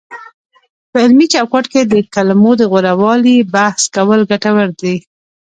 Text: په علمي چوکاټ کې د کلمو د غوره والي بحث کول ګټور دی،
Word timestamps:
په 0.91 0.97
علمي 1.03 1.27
چوکاټ 1.33 1.65
کې 1.73 1.81
د 1.85 1.93
کلمو 2.13 2.51
د 2.57 2.61
غوره 2.71 2.93
والي 3.01 3.37
بحث 3.53 3.81
کول 3.95 4.19
ګټور 4.31 4.67
دی، 4.81 4.95